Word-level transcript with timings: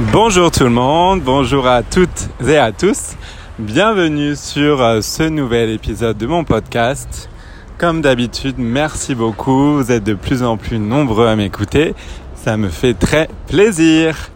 Bonjour 0.00 0.50
tout 0.50 0.64
le 0.64 0.70
monde, 0.70 1.20
bonjour 1.20 1.66
à 1.66 1.82
toutes 1.82 2.30
et 2.48 2.56
à 2.56 2.72
tous. 2.72 3.16
Bienvenue 3.58 4.34
sur 4.34 4.80
euh, 4.80 5.02
ce 5.02 5.24
nouvel 5.24 5.68
épisode 5.68 6.16
de 6.16 6.26
mon 6.26 6.42
podcast. 6.42 7.28
Comme 7.76 8.00
d'habitude, 8.00 8.54
merci 8.56 9.14
beaucoup. 9.14 9.74
Vous 9.74 9.92
êtes 9.92 10.02
de 10.02 10.14
plus 10.14 10.42
en 10.42 10.56
plus 10.56 10.78
nombreux 10.78 11.26
à 11.26 11.36
m'écouter. 11.36 11.94
Ça 12.34 12.56
me 12.56 12.70
fait 12.70 12.94
très 12.94 13.28
plaisir. 13.46 14.30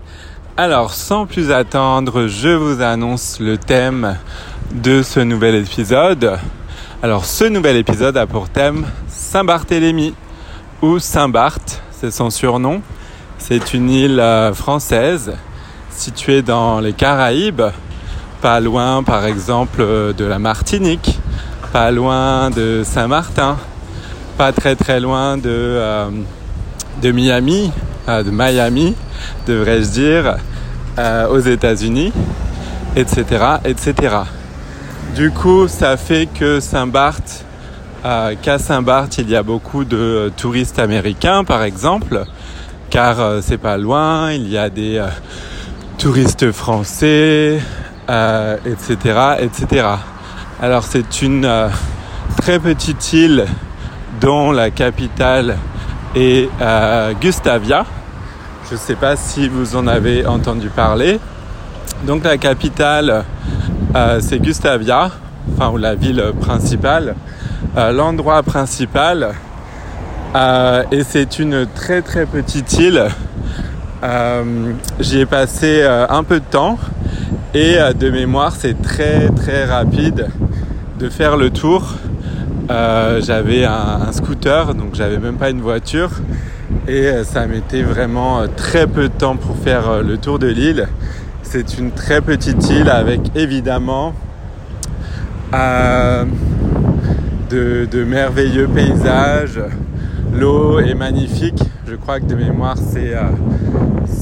Alors, 0.58 0.92
sans 0.92 1.24
plus 1.24 1.50
attendre, 1.50 2.26
je 2.26 2.50
vous 2.50 2.82
annonce 2.82 3.40
le 3.40 3.56
thème 3.56 4.18
de 4.70 5.02
ce 5.02 5.20
nouvel 5.20 5.54
épisode. 5.54 6.38
Alors, 7.02 7.24
ce 7.24 7.44
nouvel 7.44 7.76
épisode 7.76 8.18
a 8.18 8.26
pour 8.26 8.50
thème 8.50 8.84
Saint-Barthélemy 9.08 10.14
ou 10.82 10.98
Saint-Barth, 10.98 11.82
c'est 11.90 12.10
son 12.10 12.28
surnom. 12.28 12.82
C'est 13.38 13.72
une 13.72 13.88
île 13.88 14.20
euh, 14.20 14.52
française 14.52 15.32
située 15.94 16.42
dans 16.42 16.80
les 16.80 16.92
Caraïbes, 16.92 17.62
pas 18.42 18.60
loin 18.60 19.02
par 19.02 19.24
exemple 19.24 19.80
euh, 19.80 20.12
de 20.12 20.24
la 20.24 20.38
Martinique, 20.38 21.18
pas 21.72 21.90
loin 21.90 22.50
de 22.50 22.82
Saint-Martin, 22.84 23.56
pas 24.36 24.52
très 24.52 24.76
très 24.76 25.00
loin 25.00 25.36
de, 25.36 25.42
euh, 25.46 26.10
Miami, 27.02 27.70
de 28.08 28.30
Miami, 28.30 28.94
devrais-je 29.46 29.88
dire, 29.90 30.36
aux 31.30 31.40
États-Unis, 31.40 32.12
etc., 32.96 33.24
etc. 33.64 34.16
Du 35.14 35.30
coup, 35.30 35.68
ça 35.68 35.96
fait 35.96 36.26
que 36.26 36.60
Saint-Barth, 36.60 37.44
qu'à 38.02 38.58
Saint-Barth, 38.58 39.18
il 39.18 39.30
y 39.30 39.36
a 39.36 39.42
beaucoup 39.42 39.84
de 39.84 40.30
touristes 40.36 40.78
américains, 40.78 41.44
par 41.44 41.62
exemple, 41.62 42.24
car 42.94 43.20
euh, 43.20 43.40
c'est 43.42 43.58
pas 43.58 43.76
loin, 43.76 44.30
il 44.30 44.48
y 44.48 44.56
a 44.56 44.70
des 44.70 44.98
euh, 44.98 45.08
touristes 45.98 46.52
français, 46.52 47.60
euh, 48.08 48.56
etc., 48.66 49.36
etc. 49.40 49.86
Alors 50.60 50.84
c'est 50.84 51.22
une 51.22 51.70
très 52.36 52.58
petite 52.58 53.12
île 53.12 53.46
dont 54.20 54.52
la 54.52 54.70
capitale 54.70 55.56
est 56.14 56.48
Gustavia. 57.20 57.84
Je 58.68 58.74
ne 58.74 58.78
sais 58.78 58.94
pas 58.94 59.16
si 59.16 59.48
vous 59.48 59.76
en 59.76 59.86
avez 59.86 60.26
entendu 60.26 60.68
parler. 60.68 61.18
Donc 62.04 62.24
la 62.24 62.38
capitale, 62.38 63.24
c'est 64.20 64.38
Gustavia, 64.38 65.10
enfin 65.52 65.70
ou 65.70 65.76
la 65.76 65.94
ville 65.94 66.32
principale. 66.40 67.16
L'endroit 67.76 68.42
principal, 68.42 69.34
euh, 70.34 70.82
et 70.90 71.04
c'est 71.04 71.38
une 71.38 71.64
très 71.76 72.02
très 72.02 72.26
petite 72.26 72.72
île. 72.78 73.06
Euh, 74.04 74.72
j'y 75.00 75.20
ai 75.20 75.26
passé 75.26 75.80
euh, 75.80 76.06
un 76.10 76.24
peu 76.24 76.38
de 76.38 76.44
temps 76.44 76.78
et 77.54 77.78
de 77.98 78.10
mémoire 78.10 78.54
c'est 78.54 78.82
très 78.82 79.30
très 79.30 79.64
rapide 79.64 80.28
de 80.98 81.08
faire 81.08 81.38
le 81.38 81.48
tour. 81.48 81.94
j'avais 82.68 83.64
un, 83.64 84.12
scooter 84.12 84.74
donc 84.74 84.94
j'avais 84.94 85.18
même 85.18 85.36
pas 85.36 85.48
une 85.48 85.62
voiture 85.62 86.10
et 86.86 87.10
ça 87.24 87.46
mettait 87.46 87.82
vraiment 87.82 88.42
très 88.56 88.86
peu 88.86 89.04
de 89.04 89.14
temps 89.14 89.36
pour 89.36 89.56
faire 89.56 90.02
le 90.02 90.18
tour 90.18 90.38
de 90.38 90.48
l'île. 90.48 90.86
C'est 91.42 91.78
une 91.78 91.90
très 91.90 92.20
petite 92.20 92.68
île 92.68 92.90
avec 92.90 93.20
évidemment 93.34 94.12
de 97.50 98.04
merveilleux 98.04 98.68
paysages, 98.68 99.60
L'eau 100.34 100.80
est 100.80 100.94
magnifique. 100.94 101.62
Je 101.86 101.94
crois 101.94 102.18
que 102.18 102.24
de 102.24 102.34
mémoire, 102.34 102.76
c'est 102.76 103.14
euh, 103.14 103.22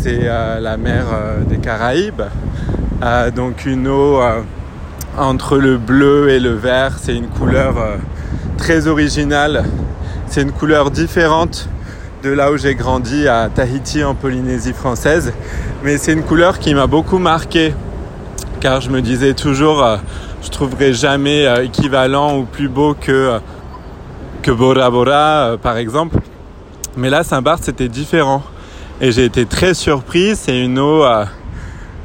euh, 0.07 0.61
la 0.61 0.77
mer 0.77 1.07
euh, 1.13 1.43
des 1.45 1.59
Caraïbes. 1.59 2.23
donc 3.35 3.67
une 3.67 3.89
eau 3.89 4.21
entre 5.19 5.59
le 5.59 5.77
bleu 5.79 6.31
et 6.31 6.41
le 6.41 6.55
vert. 6.55 6.99
C'est 7.01 7.15
une 7.15 7.29
couleur 7.29 7.75
très 8.57 8.87
originale. 8.87 9.65
C'est 10.27 10.43
une 10.43 10.53
couleur 10.53 10.91
différente 10.91 11.69
de 12.23 12.31
là 12.31 12.53
où 12.53 12.57
j'ai 12.57 12.75
grandi 12.75 13.27
à 13.27 13.49
Tahiti 13.53 14.05
en 14.05 14.15
Polynésie 14.15 14.73
française. 14.73 15.33
Mais 15.83 15.99
c'est 15.99 16.13
une 16.13 16.23
couleur 16.23 16.59
qui 16.59 16.75
m'a 16.75 16.87
beaucoup 16.87 17.19
marqué 17.19 17.75
car 18.61 18.81
je 18.81 18.91
me 18.91 19.03
disais 19.03 19.35
toujours 19.35 19.85
je 20.43 20.49
trouverai 20.49 20.93
jamais 20.93 21.65
équivalent 21.65 22.39
ou 22.39 22.45
plus 22.45 22.69
beau 22.69 22.95
que 22.95 23.41
que 24.43 24.51
Bora 24.51 24.91
Bora 24.91 25.53
euh, 25.53 25.57
par 25.57 25.77
exemple. 25.77 26.19
Mais 26.97 27.09
là, 27.09 27.23
Saint-Barth, 27.23 27.63
c'était 27.65 27.89
différent. 27.89 28.43
Et 29.05 29.11
j'ai 29.11 29.25
été 29.25 29.47
très 29.47 29.75
surpris. 29.75 30.37
C'est 30.37 30.59
une 30.59 30.79
eau 30.79 31.05
euh, 31.05 31.25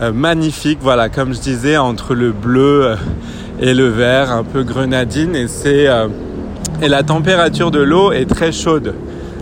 euh, 0.01 0.11
magnifique, 0.11 0.79
voilà, 0.81 1.09
comme 1.09 1.31
je 1.31 1.39
disais, 1.39 1.77
entre 1.77 2.15
le 2.15 2.31
bleu 2.31 2.95
et 3.61 3.75
le 3.75 3.87
vert, 3.87 4.31
un 4.31 4.43
peu 4.43 4.63
grenadine. 4.63 5.35
Et 5.35 5.47
c'est 5.47 5.87
et 6.81 6.87
la 6.87 7.03
température 7.03 7.69
de 7.69 7.81
l'eau 7.81 8.11
est 8.11 8.25
très 8.25 8.51
chaude. 8.51 8.95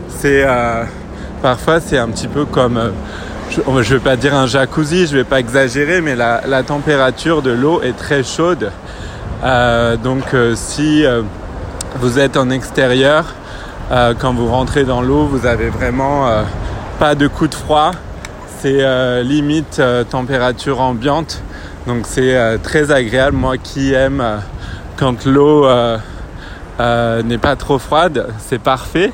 C'est 0.10 0.46
parfois 1.42 1.80
c'est 1.80 1.98
un 1.98 2.08
petit 2.10 2.28
peu 2.28 2.46
comme 2.46 2.92
je 3.50 3.62
ne 3.62 3.82
vais 3.84 4.00
pas 4.00 4.16
dire 4.18 4.36
un 4.36 4.48
jacuzzi, 4.48 5.08
je 5.08 5.16
vais 5.16 5.24
pas 5.24 5.40
exagérer, 5.40 6.02
mais 6.02 6.16
la, 6.16 6.64
température 6.64 7.42
de 7.42 7.52
l'eau 7.52 7.82
est 7.82 7.96
très 7.98 8.24
chaude. 8.24 8.72
donc 10.04 10.36
si 10.56 11.04
vous 12.00 12.20
êtes 12.20 12.38
en 12.38 12.50
extérieur, 12.50 13.26
euh, 13.92 14.16
quand 14.20 14.34
vous 14.34 14.48
rentrez 14.48 14.84
dans 14.84 15.02
l'eau, 15.02 15.26
vous 15.26 15.46
avez 15.46 15.70
vraiment 15.70 16.28
euh, 16.28 16.42
pas 17.00 17.16
de 17.16 17.28
coup 17.28 17.48
de 17.48 17.56
froid. 17.56 17.92
C'est 18.60 18.82
euh, 18.82 19.22
limite 19.22 19.82
température 20.10 20.82
ambiante. 20.82 21.42
Donc 21.88 22.06
c'est 22.08 22.60
très 22.64 22.92
agréable. 22.92 23.38
Moi 23.38 23.58
qui 23.58 23.94
aime 23.94 24.24
quand 24.98 25.26
l'eau 25.26 25.68
n'est 26.80 27.38
pas 27.38 27.56
trop 27.56 27.78
froide, 27.80 28.28
c'est 28.40 28.60
parfait. 28.60 29.12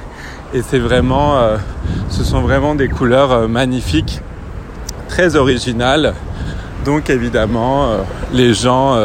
Et 0.54 0.62
c'est 0.62 0.80
vraiment, 0.80 1.38
ce 2.10 2.24
sont 2.24 2.42
vraiment 2.42 2.76
des 2.76 2.88
couleurs 2.88 3.50
magnifiques, 3.50 4.22
très 5.10 5.36
originales. 5.36 6.14
Donc 6.86 7.10
évidemment, 7.10 7.90
les 8.32 8.54
gens 8.54 8.98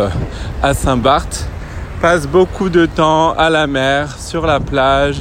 à 0.63 0.75
Saint-Barth 0.75 1.49
passe 2.01 2.27
beaucoup 2.27 2.69
de 2.69 2.87
temps 2.87 3.33
à 3.33 3.51
la 3.51 3.67
mer, 3.67 4.17
sur 4.19 4.47
la 4.47 4.61
plage, 4.61 5.17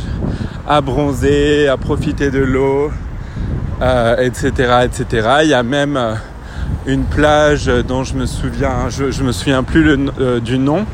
à 0.68 0.82
bronzer, 0.82 1.68
à 1.68 1.78
profiter 1.78 2.32
de 2.32 2.40
l'eau, 2.40 2.92
euh, 3.82 4.18
etc. 4.18 5.40
Il 5.44 5.50
y 5.50 5.54
a 5.54 5.64
même 5.64 5.98
euh, 5.98 6.14
une 6.86 7.04
plage 7.04 7.66
dont 7.66 8.04
je 8.04 8.16
me 8.16 8.26
souviens, 8.26 8.90
je, 8.90 9.12
je 9.12 9.24
me 9.24 9.32
souviens 9.32 9.64
plus 9.64 9.98
euh, 10.20 10.40
du 10.40 10.58
nom, 10.58 10.86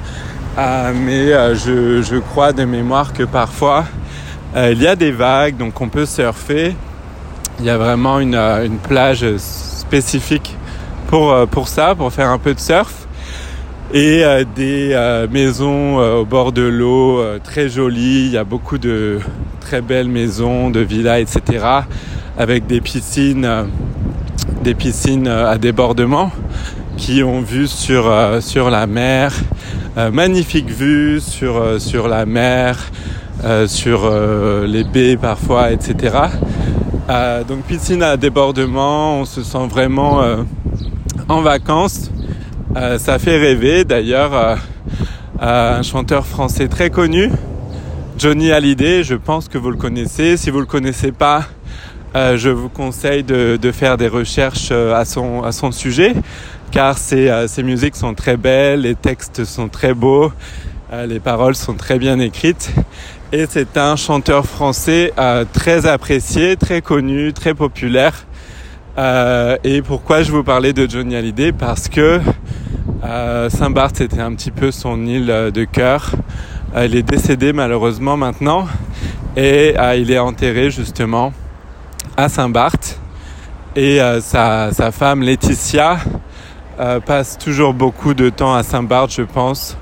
mais 0.57 1.31
je, 1.55 2.19
crois 2.19 2.53
de 2.53 2.65
mémoire 2.65 3.13
que 3.13 3.23
parfois 3.23 3.85
il 4.55 4.81
y 4.81 4.87
a 4.87 4.97
des 4.97 5.11
vagues, 5.11 5.55
donc 5.55 5.79
on 5.79 5.87
peut 5.87 6.05
surfer. 6.05 6.75
Il 7.59 7.65
y 7.65 7.69
a 7.69 7.77
vraiment 7.77 8.19
une, 8.19 8.35
une 8.35 8.77
plage 8.77 9.25
spécifique 9.37 10.57
pour, 11.07 11.47
pour 11.47 11.67
ça, 11.69 11.95
pour 11.95 12.11
faire 12.11 12.29
un 12.29 12.37
peu 12.37 12.53
de 12.53 12.59
surf 12.59 13.01
et 13.93 14.23
euh, 14.23 14.43
des 14.55 14.91
euh, 14.93 15.27
maisons 15.29 15.99
euh, 15.99 16.19
au 16.19 16.25
bord 16.25 16.51
de 16.51 16.61
l'eau 16.61 17.21
très 17.43 17.69
jolies. 17.69 18.25
Il 18.25 18.31
y 18.31 18.37
a 18.37 18.43
beaucoup 18.43 18.77
de 18.77 19.19
très 19.59 19.81
belles 19.81 20.07
maisons, 20.07 20.69
de 20.69 20.79
villas, 20.79 21.19
etc. 21.19 21.65
avec 22.37 22.67
des 22.67 22.81
piscines, 22.81 23.47
des 24.63 24.73
piscines 24.73 25.27
à 25.27 25.57
débordement 25.57 26.31
qui 26.97 27.23
ont 27.23 27.41
vue 27.41 27.67
sur, 27.67 28.11
sur 28.39 28.69
la 28.69 28.87
mer. 28.87 29.33
magnifique 30.11 30.69
vue 30.69 31.19
sur, 31.19 31.79
sur 31.79 32.07
la 32.07 32.25
mer, 32.25 32.77
sur 33.67 34.11
les 34.67 34.83
baies 34.83 35.17
parfois, 35.17 35.71
etc. 35.71 36.15
donc 37.47 37.63
piscine 37.63 38.03
à 38.03 38.17
débordement, 38.17 39.19
on 39.19 39.25
se 39.25 39.43
sent 39.43 39.67
vraiment 39.69 40.21
en 41.27 41.41
vacances. 41.41 42.11
Euh, 42.75 42.97
ça 42.97 43.19
fait 43.19 43.37
rêver 43.37 43.83
d'ailleurs 43.83 44.33
euh, 44.33 44.55
un 45.39 45.81
chanteur 45.81 46.25
français 46.25 46.67
très 46.67 46.89
connu, 46.89 47.29
Johnny 48.17 48.51
Hallyday, 48.51 49.03
je 49.03 49.15
pense 49.15 49.47
que 49.47 49.57
vous 49.57 49.71
le 49.71 49.77
connaissez. 49.77 50.37
Si 50.37 50.49
vous 50.49 50.57
ne 50.57 50.61
le 50.61 50.67
connaissez 50.67 51.11
pas, 51.11 51.45
euh, 52.15 52.37
je 52.37 52.49
vous 52.49 52.69
conseille 52.69 53.23
de, 53.23 53.71
faire 53.71 53.97
des 53.97 54.07
recherches 54.07 54.71
à 54.71 55.05
son, 55.05 55.43
à 55.43 55.51
son 55.51 55.71
sujet, 55.71 56.13
car 56.71 56.97
ses, 56.97 57.45
ses, 57.47 57.63
musiques 57.63 57.95
sont 57.95 58.13
très 58.13 58.37
belles, 58.37 58.81
les 58.81 58.95
textes 58.95 59.43
sont 59.45 59.69
très 59.69 59.93
beaux, 59.93 60.31
les 61.07 61.19
paroles 61.19 61.55
sont 61.55 61.75
très 61.75 61.99
bien 61.99 62.19
écrites. 62.19 62.73
Et 63.31 63.45
c'est 63.49 63.77
un 63.77 63.95
chanteur 63.95 64.45
français 64.45 65.13
très 65.53 65.85
apprécié, 65.85 66.57
très 66.57 66.81
connu, 66.81 67.31
très 67.33 67.53
populaire. 67.53 68.25
et 68.97 69.81
pourquoi 69.81 70.23
je 70.23 70.31
vous 70.31 70.43
parlais 70.43 70.73
de 70.73 70.89
Johnny 70.89 71.15
Hallyday? 71.15 71.53
Parce 71.53 71.87
que 71.87 72.19
euh, 73.03 73.49
Saint-Barth, 73.49 73.97
c'était 73.97 74.21
un 74.21 74.33
petit 74.33 74.51
peu 74.51 74.71
son 74.71 75.05
île 75.05 75.27
de 75.27 75.63
cœur. 75.63 76.11
Euh, 76.75 76.85
il 76.85 76.95
est 76.95 77.03
décédé 77.03 77.51
malheureusement 77.51 78.15
maintenant 78.15 78.65
et 79.35 79.73
euh, 79.77 79.95
il 79.95 80.09
est 80.09 80.19
enterré 80.19 80.69
justement 80.69 81.33
à 82.21 82.29
Saint-Barth. 82.29 82.99
et 83.75 83.99
sa, 84.21 84.71
sa, 84.71 84.91
femme 84.91 85.21
Laetitia 85.23 85.97
passe 87.05 87.37
toujours 87.37 87.73
beaucoup 87.73 88.13
de 88.13 88.29
temps 88.29 88.53
à 88.53 88.63
Saint-Barth, 88.63 89.11
je 89.11 89.23
pense, 89.23 89.77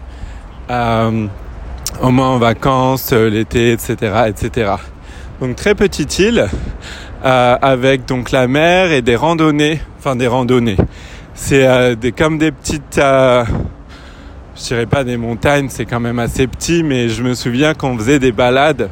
au 0.69 2.09
moins 2.11 2.29
en 2.29 2.37
vacances, 2.37 3.11
l'été, 3.11 3.71
etc., 3.71 3.95
etc. 4.27 4.73
Donc 5.41 5.55
très 5.55 5.75
petite 5.75 6.17
île 6.19 6.47
avec 7.23 8.05
donc 8.05 8.31
la 8.31 8.47
mer 8.47 8.91
et 8.91 9.01
des 9.01 9.15
randonnées, 9.15 9.81
enfin 9.97 10.15
des 10.15 10.27
randonnées. 10.27 10.77
C'est 11.33 11.95
des, 11.95 12.11
comme 12.11 12.37
des 12.37 12.51
petites 12.51 12.99
je 14.59 14.67
dirais 14.67 14.85
pas 14.85 15.03
des 15.03 15.17
montagnes, 15.17 15.69
c'est 15.69 15.85
quand 15.85 15.99
même 15.99 16.19
assez 16.19 16.45
petit, 16.47 16.83
mais 16.83 17.07
je 17.07 17.23
me 17.23 17.33
souviens 17.33 17.73
qu'on 17.73 17.97
faisait 17.97 18.19
des 18.19 18.31
balades. 18.31 18.89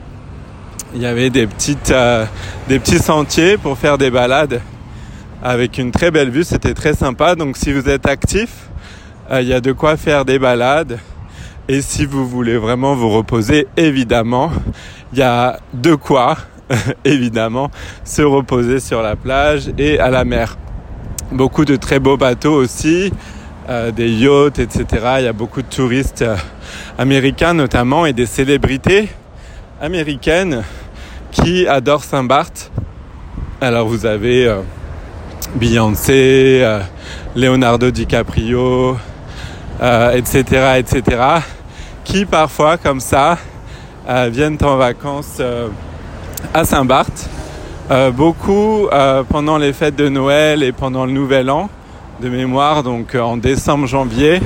Il 0.95 1.01
y 1.01 1.06
avait 1.06 1.30
des 1.30 1.48
petites, 1.48 1.92
euh, 1.92 2.25
des 2.69 2.80
petits 2.80 3.00
sentiers 3.00 3.57
pour 3.57 3.78
faire 3.78 3.98
des 3.98 4.10
balades 4.10 4.62
avec 5.44 5.78
une 5.78 5.92
très 5.92 6.12
belle 6.12 6.30
vue. 6.30 6.45
C'était 6.45 6.74
très 6.74 6.94
sympa. 6.94 7.36
Donc, 7.36 7.57
si 7.57 7.74
vous 7.74 7.89
êtes 7.89 8.07
actif, 8.07 8.69
euh, 9.30 9.42
il 9.42 9.50
y 9.50 9.54
a 9.54 9.60
de 9.60 9.74
quoi 9.74 9.98
faire 9.98 10.24
des 10.24 10.39
balades. 10.39 10.98
Et 11.68 11.81
si 11.81 12.06
vous 12.06 12.25
voulez 12.25 12.57
vraiment 12.57 12.95
vous 12.95 13.10
reposer, 13.10 13.68
évidemment, 13.75 14.50
il 15.12 15.19
y 15.19 15.24
a 15.24 15.60
de 15.74 15.94
quoi, 15.94 16.38
évidemment, 17.06 17.69
se 18.06 18.22
reposer 18.22 18.80
sur 18.80 19.01
la 19.01 19.18
plage 19.18 19.69
et 19.78 20.00
à 20.00 20.10
la 20.10 20.24
mer. 20.24 20.57
Beaucoup 21.34 21.66
de 21.66 21.75
très 21.75 22.00
beaux 22.00 22.18
bateaux 22.18 22.56
aussi. 22.56 23.12
Euh, 23.69 23.92
des 23.92 24.10
yachts, 24.10 24.60
etc. 24.60 24.86
Il 25.19 25.25
y 25.25 25.28
a 25.28 25.34
beaucoup 25.34 25.62
de 25.62 25.68
touristes 25.68 26.24
américains 26.98 27.54
notamment 27.54 28.06
et 28.06 28.13
des 28.13 28.25
célébrités 28.25 29.10
américaines 29.81 30.63
qui 31.31 31.68
adorent 31.68 32.03
Saint-Barth. 32.03 32.71
Alors 33.62 33.88
vous 33.88 34.06
avez 34.06 34.47
euh, 34.47 34.62
Beyoncé, 35.56 36.65
Leonardo 37.35 37.91
DiCaprio, 37.91 38.97
etc., 40.13 40.79
etc., 40.79 41.03
qui 42.03 42.25
parfois 42.25 42.77
comme 42.77 43.00
ça 43.00 43.38
viennent 44.29 44.57
en 44.62 44.77
vacances 44.77 45.41
à 46.53 46.63
Saint-Barth. 46.65 47.29
beaucoup 48.13 48.88
pendant 49.29 49.57
les 49.57 49.74
fêtes 49.74 49.95
de 49.95 50.09
Noël 50.09 50.63
et 50.63 50.71
pendant 50.71 51.06
le 51.06 51.12
Nouvel 51.12 51.50
An 51.50 51.69
de 52.21 52.29
mémoire, 52.29 52.83
donc 52.83 53.13
euh, 53.13 53.21
en 53.21 53.38
décembre-janvier. 53.38 54.41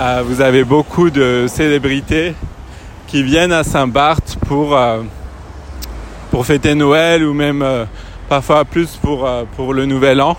Euh, 0.00 0.22
vous 0.24 0.40
avez 0.40 0.62
beaucoup 0.62 1.10
de 1.10 1.46
célébrités 1.48 2.34
qui 3.08 3.22
viennent 3.22 3.52
à 3.52 3.64
Saint-Barth 3.64 4.36
pour, 4.46 4.76
euh, 4.76 5.02
pour 6.30 6.44
fêter 6.44 6.74
Noël 6.74 7.24
ou 7.24 7.32
même 7.32 7.64
parfois 8.28 8.66
plus 8.66 8.96
pour, 9.02 9.26
pour 9.56 9.72
le 9.72 9.86
Nouvel 9.86 10.20
An, 10.20 10.36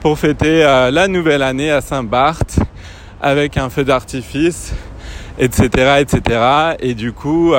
pour 0.00 0.18
fêter 0.18 0.60
la 0.60 1.08
nouvelle 1.08 1.42
année 1.42 1.70
à 1.70 1.80
Saint-Barth 1.80 2.60
avec 3.22 3.56
un 3.56 3.70
feu 3.70 3.84
d'artifice, 3.84 4.74
etc., 5.38 6.00
etc. 6.00 6.40
Et 6.78 6.92
du 6.92 7.12
coup, 7.12 7.54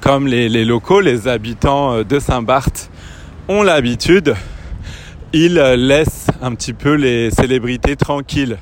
comme 0.00 0.28
les, 0.28 0.48
les, 0.48 0.64
locaux, 0.64 1.00
les 1.00 1.26
habitants 1.26 2.04
de 2.04 2.18
Saint-Barth 2.20 2.90
ont 3.48 3.64
l'habitude, 3.64 4.36
ils 5.32 5.54
laissent 5.54 6.28
un 6.40 6.54
petit 6.54 6.74
peu 6.74 6.94
les 6.94 7.32
célébrités 7.32 7.96
tranquilles. 7.96 8.58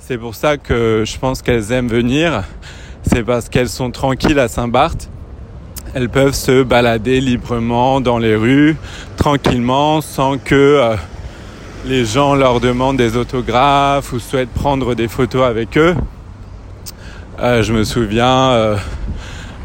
C'est 0.00 0.18
pour 0.18 0.34
ça 0.34 0.56
que 0.56 1.04
je 1.06 1.18
pense 1.18 1.40
qu'elles 1.40 1.70
aiment 1.70 1.88
venir. 1.88 2.42
C'est 3.06 3.22
parce 3.22 3.48
qu'elles 3.48 3.68
sont 3.68 3.90
tranquilles 3.90 4.38
à 4.38 4.48
Saint-Barth. 4.48 5.10
Elles 5.94 6.08
peuvent 6.08 6.34
se 6.34 6.62
balader 6.62 7.20
librement 7.20 8.00
dans 8.00 8.18
les 8.18 8.34
rues, 8.34 8.76
tranquillement, 9.16 10.00
sans 10.00 10.38
que 10.38 10.54
euh, 10.54 10.96
les 11.84 12.04
gens 12.06 12.34
leur 12.34 12.60
demandent 12.60 12.96
des 12.96 13.16
autographes 13.16 14.12
ou 14.12 14.18
souhaitent 14.18 14.52
prendre 14.52 14.94
des 14.94 15.06
photos 15.06 15.44
avec 15.44 15.76
eux. 15.76 15.94
Euh, 17.40 17.62
je 17.62 17.72
me 17.72 17.84
souviens, 17.84 18.50
euh, 18.50 18.76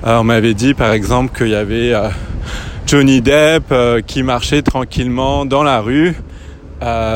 on 0.03 0.24
m'avait 0.24 0.53
dit 0.53 0.74
par 0.74 0.91
exemple 0.91 1.36
qu'il 1.36 1.50
y 1.50 1.56
avait 1.56 1.94
Johnny 2.86 3.21
Depp 3.21 3.74
qui 4.06 4.21
marchait 4.21 4.62
tranquillement 4.62 5.45
dans 5.45 5.63
la 5.63 5.80
rue 5.80 6.13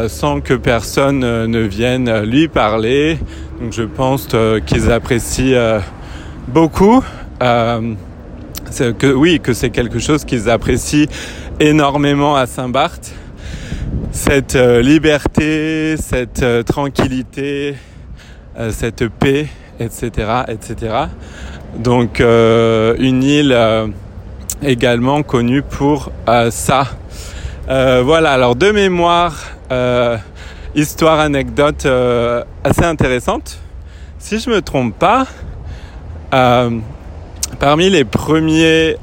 sans 0.07 0.41
que 0.41 0.53
personne 0.53 1.19
ne 1.19 1.59
vienne 1.59 2.21
lui 2.23 2.47
parler. 2.47 3.19
Donc 3.61 3.73
je 3.73 3.83
pense 3.83 4.27
qu'ils 4.65 4.91
apprécient 4.91 5.81
beaucoup. 6.47 7.03
que 7.39 9.13
oui, 9.13 9.39
que 9.41 9.53
c'est 9.53 9.69
quelque 9.69 9.99
chose 9.99 10.25
qu'ils 10.25 10.49
apprécient 10.49 11.07
énormément 11.59 12.35
à 12.35 12.45
Saint-Barth. 12.45 13.13
Cette 14.11 14.55
liberté, 14.55 15.95
cette 15.97 16.45
tranquillité, 16.65 17.75
cette 18.69 19.07
paix, 19.07 19.47
etc., 19.79 20.43
etc. 20.47 20.95
Donc 21.77 22.19
une 22.19 23.23
île 23.23 23.57
également 24.61 25.23
connue 25.23 25.63
pour 25.63 26.11
ça. 26.51 26.87
voilà, 27.67 28.31
alors 28.31 28.55
de 28.55 28.71
mémoire, 28.71 29.35
euh, 29.73 30.17
histoire, 30.75 31.19
anecdote 31.19 31.85
euh, 31.85 32.43
assez 32.63 32.83
intéressante. 32.83 33.57
Si 34.19 34.39
je 34.39 34.49
me 34.49 34.61
trompe 34.61 34.97
pas, 34.97 35.25
euh, 36.33 36.69
parmi 37.59 37.89
les 37.89 38.03
premiers 38.03 38.95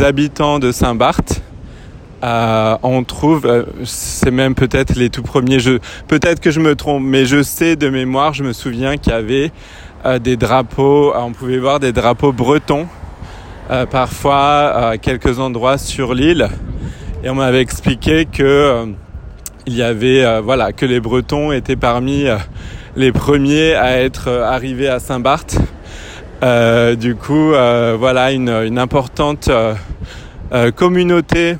habitants 0.00 0.58
de 0.58 0.72
Saint-Barth, 0.72 1.42
on 2.22 3.04
trouve, 3.04 3.66
c'est 3.84 4.30
même 4.30 4.54
peut-être 4.54 4.94
les 4.96 5.10
tout 5.10 5.22
premiers 5.22 5.58
peut-être 6.08 6.40
que 6.40 6.50
je 6.50 6.60
me 6.60 6.76
trompe, 6.76 7.02
mais 7.04 7.26
je 7.26 7.42
sais 7.42 7.76
de 7.76 7.88
mémoire, 7.88 8.32
je 8.32 8.44
me 8.44 8.52
souviens 8.52 8.96
qu'il 8.96 9.12
y 9.12 9.16
avait 9.16 9.50
des 10.20 10.36
drapeaux, 10.36 11.12
on 11.14 11.32
pouvait 11.32 11.58
voir 11.58 11.80
des 11.80 11.92
drapeaux 11.92 12.32
bretons, 12.32 12.86
parfois 13.90 14.90
à 14.90 14.98
quelques 14.98 15.38
endroits 15.38 15.78
sur 15.78 16.14
l'île, 16.14 16.48
et 17.24 17.30
on 17.30 17.34
m'avait 17.34 17.60
expliqué 17.60 18.24
que 18.24 18.94
il 19.66 19.76
y 19.76 19.82
avait 19.82 20.24
euh, 20.24 20.40
voilà 20.40 20.72
que 20.72 20.86
les 20.86 21.00
Bretons 21.00 21.52
étaient 21.52 21.76
parmi 21.76 22.26
euh, 22.26 22.36
les 22.96 23.12
premiers 23.12 23.74
à 23.74 24.00
être 24.00 24.28
euh, 24.28 24.44
arrivés 24.44 24.88
à 24.88 24.98
Saint-Barth. 24.98 25.58
Du 26.42 27.14
coup, 27.16 27.50
voilà 27.50 28.32
une, 28.32 28.48
une 28.48 28.78
importante 28.78 29.50
communauté 30.76 31.56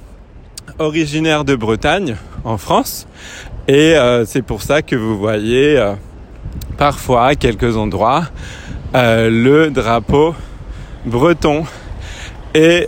originaire 0.79 1.45
de 1.45 1.55
Bretagne 1.55 2.17
en 2.45 2.57
France. 2.57 3.07
Et 3.69 3.95
c'est 4.27 4.43
pour 4.43 4.63
ça 4.63 4.83
que 4.83 4.97
vous 4.97 5.19
voyez 5.19 5.83
parfois 6.79 7.27
à 7.27 7.35
quelques 7.35 7.77
endroits 7.77 8.25
le 8.95 9.69
drapeau 9.69 10.35
breton. 11.05 11.65
Et 12.55 12.87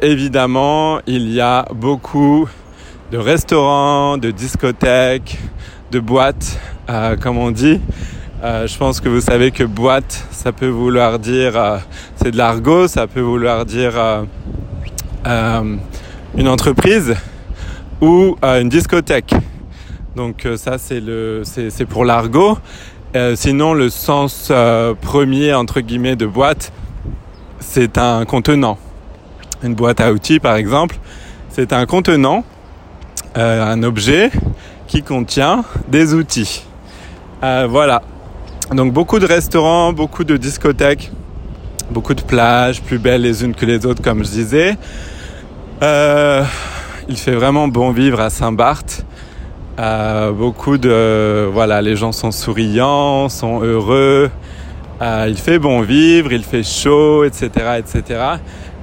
évidemment, 0.00 1.00
il 1.06 1.32
y 1.32 1.40
a 1.40 1.66
beaucoup 1.74 2.48
de 3.10 3.18
restaurants, 3.18 4.16
de 4.16 4.30
discothèques, 4.30 5.38
de 5.90 6.00
boîtes, 6.00 6.58
euh, 6.88 7.16
comme 7.16 7.36
on 7.36 7.50
dit. 7.50 7.78
Euh, 8.42 8.66
je 8.66 8.76
pense 8.76 9.00
que 9.00 9.08
vous 9.08 9.20
savez 9.20 9.50
que 9.50 9.62
boîte, 9.62 10.26
ça 10.30 10.52
peut 10.52 10.68
vouloir 10.68 11.18
dire, 11.18 11.56
euh, 11.56 11.78
c'est 12.16 12.32
de 12.32 12.36
l'argot, 12.36 12.88
ça 12.88 13.06
peut 13.06 13.20
vouloir 13.20 13.64
dire 13.64 13.92
une 15.24 16.48
entreprise 16.48 17.14
ou 18.00 18.36
une 18.42 18.68
discothèque. 18.68 19.34
Donc 20.16 20.46
ça, 20.56 20.78
c'est 20.78 21.00
le, 21.00 21.42
c'est 21.44 21.86
pour 21.86 22.04
l'argot. 22.04 22.58
sinon, 23.34 23.74
le 23.74 23.88
sens 23.90 24.50
premier 25.00 25.54
entre 25.54 25.80
guillemets 25.80 26.16
de 26.16 26.26
boîte, 26.26 26.72
c'est 27.60 27.96
un 27.98 28.24
contenant. 28.24 28.78
Une 29.62 29.74
boîte 29.74 30.00
à 30.00 30.12
outils, 30.12 30.40
par 30.40 30.56
exemple, 30.56 30.96
c'est 31.48 31.72
un 31.72 31.86
contenant 31.86 32.44
euh, 33.38 33.64
un 33.64 33.82
objet 33.82 34.30
qui 34.86 35.02
contient 35.02 35.64
des 35.88 36.12
outils. 36.12 36.64
Euh, 37.42 37.66
voilà. 37.68 38.02
Donc 38.74 38.92
beaucoup 38.92 39.18
de 39.18 39.26
restaurants, 39.26 39.92
beaucoup 39.92 40.24
de 40.24 40.36
discothèques, 40.36 41.10
beaucoup 41.90 42.14
de 42.14 42.22
plages, 42.22 42.80
plus 42.82 42.98
belles 42.98 43.22
les 43.22 43.44
unes 43.44 43.54
que 43.54 43.66
les 43.66 43.84
autres, 43.84 44.02
comme 44.02 44.24
je 44.24 44.30
disais. 44.30 44.76
Euh, 45.82 46.42
il 47.08 47.16
fait 47.16 47.34
vraiment 47.34 47.68
bon 47.68 47.90
vivre 47.90 48.20
à 48.20 48.30
Saint-Barth. 48.30 49.04
beaucoup 50.34 50.78
de 50.78 51.50
voilà, 51.52 51.82
les 51.82 51.96
gens 51.96 52.12
sont 52.12 52.30
souriants, 52.30 53.28
sont 53.28 53.62
heureux. 53.62 54.30
il 55.00 55.36
fait 55.36 55.58
bon 55.58 55.82
vivre, 55.82 56.32
il 56.32 56.44
fait 56.44 56.62
chaud, 56.62 57.24
etc., 57.24 57.50
etc. 57.78 58.20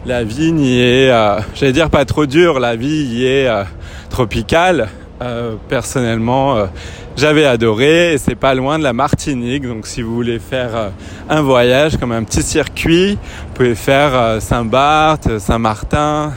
La 0.06 0.24
vie 0.24 0.52
n'y 0.52 0.80
est, 0.80 1.10
j'allais 1.56 1.74
dire 1.74 1.90
pas 1.90 2.06
trop 2.06 2.28
dure, 2.28 2.60
la 2.60 2.76
vie 2.76 3.06
y 3.06 3.26
est 3.26 3.50
tropicale. 4.10 4.90
Euh, 5.22 5.56
personnellement, 5.68 6.56
euh, 6.56 6.66
j'avais 7.20 7.46
adoré 7.46 8.14
et 8.14 8.18
c'est 8.18 8.36
pas 8.36 8.56
loin 8.56 8.80
de 8.80 8.84
la 8.84 8.94
Martinique. 8.94 9.68
Donc, 9.68 9.86
si 9.86 10.02
vous 10.02 10.16
voulez 10.16 10.40
faire 10.40 10.76
euh, 10.76 10.90
un 11.30 11.42
voyage 11.42 11.98
comme 11.98 12.12
un 12.12 12.24
petit 12.24 12.42
circuit, 12.42 13.14
vous 13.14 13.54
pouvez 13.54 13.76
faire 13.76 14.42
Saint-Barth, 14.42 15.38
Saint-Martin, 15.38 16.34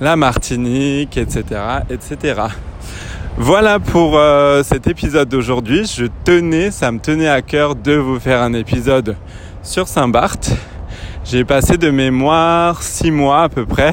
la 0.00 0.16
Martinique, 0.16 1.16
etc., 1.16 1.60
etc. 1.88 2.42
Voilà 3.40 3.78
pour 3.78 4.18
euh, 4.18 4.64
cet 4.64 4.88
épisode 4.88 5.28
d'aujourd'hui. 5.28 5.86
Je 5.86 6.06
tenais, 6.24 6.72
ça 6.72 6.90
me 6.90 6.98
tenait 6.98 7.28
à 7.28 7.40
cœur 7.40 7.76
de 7.76 7.92
vous 7.92 8.18
faire 8.18 8.42
un 8.42 8.52
épisode 8.52 9.14
sur 9.62 9.86
Saint-Barth. 9.86 10.50
J'ai 11.24 11.44
passé 11.44 11.76
de 11.76 11.90
mémoire 11.90 12.82
six 12.82 13.12
mois 13.12 13.42
à 13.42 13.48
peu 13.48 13.64
près. 13.64 13.92